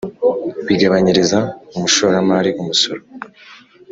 [0.67, 1.39] Bigabanyiriza
[1.75, 3.01] umushoramari umusoro